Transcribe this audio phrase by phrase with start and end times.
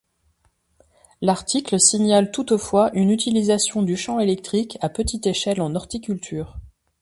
[1.21, 6.57] L'article signale toutefois une utilisation du champ électrique à petite échelle en horticulture.